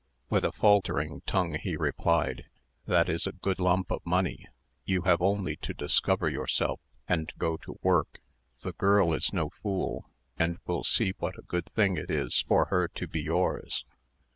With 0.31 0.43
a 0.43 0.51
faltering 0.51 1.21
tongue 1.27 1.59
he 1.59 1.77
replied, 1.77 2.45
"That 2.87 3.07
is 3.07 3.27
a 3.27 3.33
good 3.33 3.59
lump 3.59 3.91
of 3.91 4.03
money; 4.03 4.47
you 4.83 5.03
have 5.03 5.21
only 5.21 5.57
to 5.57 5.75
discover 5.75 6.27
yourself, 6.27 6.79
and 7.07 7.31
go 7.37 7.55
to 7.57 7.77
work: 7.83 8.19
the 8.63 8.71
girl 8.73 9.13
is 9.13 9.31
no 9.31 9.51
fool, 9.61 10.09
and 10.39 10.57
will 10.65 10.83
see 10.83 11.13
what 11.19 11.37
a 11.37 11.43
good 11.43 11.71
thing 11.75 11.97
it 11.97 12.09
will 12.09 12.25
be 12.25 12.31
for 12.47 12.65
her 12.65 12.87
to 12.87 13.05
be 13.05 13.21
yours." 13.21 13.85